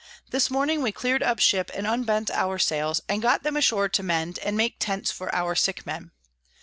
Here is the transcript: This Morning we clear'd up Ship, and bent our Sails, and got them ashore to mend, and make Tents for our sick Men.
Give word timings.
This 0.31 0.49
Morning 0.49 0.81
we 0.81 0.91
clear'd 0.91 1.21
up 1.21 1.37
Ship, 1.37 1.69
and 1.75 2.07
bent 2.07 2.31
our 2.31 2.57
Sails, 2.57 3.01
and 3.07 3.21
got 3.21 3.43
them 3.43 3.55
ashore 3.55 3.87
to 3.89 4.01
mend, 4.01 4.39
and 4.39 4.57
make 4.57 4.77
Tents 4.79 5.11
for 5.11 5.31
our 5.35 5.53
sick 5.53 5.85
Men. 5.85 6.09